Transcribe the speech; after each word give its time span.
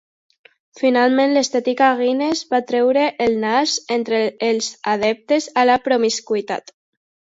Finalment 0.79 1.35
l'estètica 1.35 1.91
Guinness 1.99 2.43
va 2.55 2.63
treure 2.73 3.05
el 3.29 3.39
nas 3.47 3.77
entre 4.01 4.25
els 4.51 4.75
adeptes 4.99 5.51
a 5.67 5.71
la 5.75 5.81
promiscuïtat. 5.89 6.81